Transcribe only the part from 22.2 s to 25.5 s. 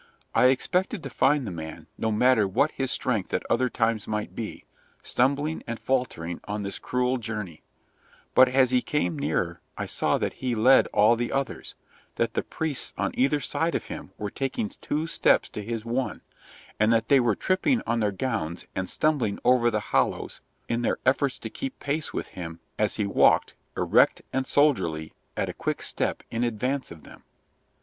him as he walked, erect and soldierly, at